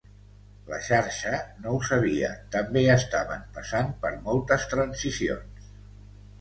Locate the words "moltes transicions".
4.31-5.73